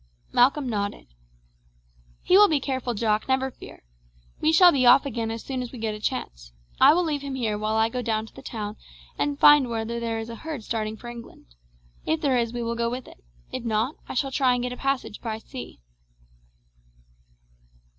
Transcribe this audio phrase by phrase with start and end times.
[0.33, 1.05] Malcolm nodded.
[2.23, 3.83] "He will be careful, Jock, never fear.
[4.39, 6.53] We shall be off again as soon as we get a chance.
[6.79, 8.77] I will leave him here while I go down the town
[9.19, 11.53] and find whether there is a herd starting for England.
[12.03, 14.73] If there is we will go with it; if not, I shall try and get
[14.73, 15.81] a passage by sea."